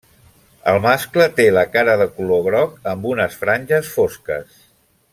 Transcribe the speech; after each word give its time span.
El 0.71 0.77
mascle 0.85 1.27
té 1.41 1.45
la 1.57 1.65
cara 1.77 1.95
de 2.03 2.09
color 2.17 2.41
groc, 2.49 2.73
amb 2.95 3.09
unes 3.13 3.39
franges 3.45 3.93
fosques. 3.99 4.61